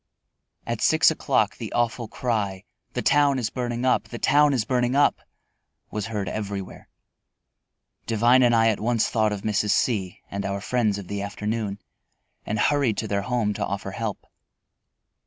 At 0.65 0.81
six 0.81 1.11
o'clock 1.11 1.57
the 1.57 1.71
awful 1.73 2.07
cry, 2.07 2.63
"The 2.93 3.03
town 3.03 3.37
is 3.37 3.51
burning 3.51 3.85
up, 3.85 4.05
the 4.05 4.17
town 4.17 4.51
is 4.51 4.65
burning 4.65 4.95
up!" 4.95 5.21
was 5.91 6.07
heard 6.07 6.27
everywhere. 6.27 6.87
Devine 8.07 8.41
and 8.41 8.55
I 8.55 8.69
at 8.69 8.79
once 8.79 9.11
thought 9.11 9.31
of 9.31 9.43
Mrs. 9.43 9.69
C 9.69 10.21
and 10.31 10.43
our 10.43 10.59
friends 10.59 10.97
of 10.97 11.07
the 11.07 11.21
afternoon, 11.21 11.77
and 12.47 12.57
hurried 12.57 12.97
to 12.97 13.07
their 13.07 13.21
home 13.21 13.53
to 13.53 13.63
offer 13.63 13.91
help. 13.91 14.25